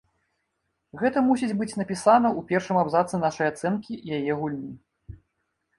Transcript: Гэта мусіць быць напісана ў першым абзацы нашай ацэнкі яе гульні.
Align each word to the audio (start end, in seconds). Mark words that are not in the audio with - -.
Гэта 1.01 1.17
мусіць 1.27 1.57
быць 1.59 1.77
напісана 1.81 2.27
ў 2.39 2.49
першым 2.53 2.81
абзацы 2.83 3.15
нашай 3.27 3.47
ацэнкі 3.53 3.93
яе 4.19 4.31
гульні. 4.43 4.73